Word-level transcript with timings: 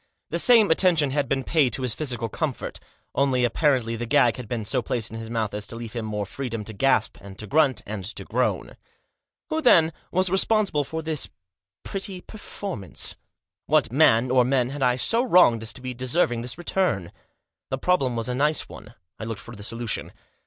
The 0.31 0.39
same 0.39 0.71
attention 0.71 1.11
had 1.11 1.29
been 1.29 1.43
paid 1.43 1.73
to 1.73 1.83
his 1.83 1.93
physical 1.93 2.27
comfort; 2.27 2.79
only 3.13 3.43
apparently 3.45 3.95
the 3.95 4.07
gag 4.07 4.37
had 4.37 4.47
been 4.47 4.65
so 4.65 4.81
placed 4.81 5.11
in 5.11 5.19
his 5.19 5.29
mouth 5.29 5.53
as 5.53 5.67
to 5.67 5.75
leave 5.75 5.93
him 5.93 6.05
more 6.05 6.25
freedom 6.25 6.63
to 6.65 6.73
gasp, 6.73 7.19
and 7.21 7.37
to 7.37 7.45
grunt, 7.45 7.83
and 7.85 8.03
to 8.03 8.23
groan. 8.25 8.77
Who, 9.51 9.61
then, 9.61 9.93
was 10.11 10.31
responsible 10.31 10.83
for 10.83 11.03
this 11.03 11.29
pretty 11.83 12.19
perform 12.19 12.81
since 12.85 13.11
t 13.11 13.17
What 13.67 13.91
man, 13.91 14.31
or 14.31 14.43
men, 14.43 14.71
had 14.71 14.81
I 14.81 14.95
so 14.95 15.21
wronged 15.21 15.61
as 15.61 15.71
to 15.73 15.81
be 15.81 15.93
deserving 15.93 16.41
this 16.41 16.57
return? 16.57 17.11
The 17.69 17.77
problem 17.77 18.15
was 18.15 18.27
a 18.27 18.33
nice 18.33 18.67
one. 18.67 18.95
I 19.19 19.25
looked 19.25 19.39
for 19.41 19.55
the 19.55 19.61
solution. 19.61 20.13